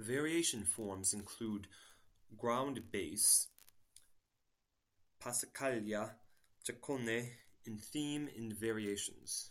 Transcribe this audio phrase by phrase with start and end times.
[0.00, 1.68] Variation forms include
[2.36, 3.48] ground bass,
[5.20, 6.16] passacaglia,
[6.64, 7.30] chaconne,
[7.64, 9.48] and theme and variations.